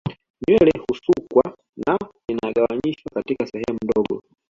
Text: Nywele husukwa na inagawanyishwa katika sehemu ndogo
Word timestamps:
Nywele 0.41 0.71
husukwa 0.87 1.45
na 1.87 1.95
inagawanyishwa 2.31 3.09
katika 3.13 3.47
sehemu 3.47 3.79
ndogo 3.83 4.23